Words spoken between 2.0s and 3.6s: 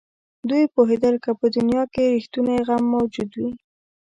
رښتونی غم موجود وي.